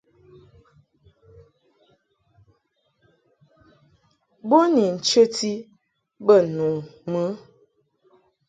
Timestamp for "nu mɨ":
6.55-7.23